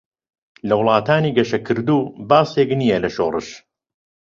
[0.67, 1.97] لە ولاتانی گەشکردو
[2.29, 3.47] باسێك نییە لە شۆرش.